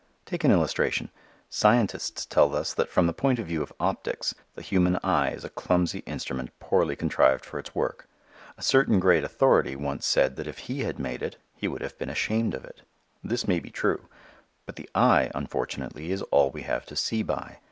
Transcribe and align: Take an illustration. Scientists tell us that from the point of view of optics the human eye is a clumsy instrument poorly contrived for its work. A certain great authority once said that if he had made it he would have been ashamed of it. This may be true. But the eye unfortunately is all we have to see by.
Take 0.25 0.43
an 0.43 0.49
illustration. 0.49 1.11
Scientists 1.47 2.25
tell 2.25 2.55
us 2.55 2.73
that 2.73 2.89
from 2.89 3.05
the 3.05 3.13
point 3.13 3.37
of 3.37 3.45
view 3.45 3.61
of 3.61 3.71
optics 3.79 4.33
the 4.55 4.63
human 4.63 4.97
eye 5.03 5.29
is 5.29 5.45
a 5.45 5.49
clumsy 5.49 5.99
instrument 6.07 6.57
poorly 6.59 6.95
contrived 6.95 7.45
for 7.45 7.59
its 7.59 7.75
work. 7.75 8.09
A 8.57 8.63
certain 8.63 8.99
great 8.99 9.23
authority 9.23 9.75
once 9.75 10.07
said 10.07 10.37
that 10.37 10.47
if 10.47 10.57
he 10.57 10.79
had 10.79 10.97
made 10.97 11.21
it 11.21 11.37
he 11.53 11.67
would 11.67 11.83
have 11.83 11.99
been 11.99 12.09
ashamed 12.09 12.55
of 12.55 12.65
it. 12.65 12.81
This 13.23 13.47
may 13.47 13.59
be 13.59 13.69
true. 13.69 14.07
But 14.65 14.75
the 14.75 14.89
eye 14.95 15.29
unfortunately 15.35 16.11
is 16.11 16.23
all 16.31 16.49
we 16.49 16.63
have 16.63 16.87
to 16.87 16.95
see 16.95 17.21
by. 17.21 17.57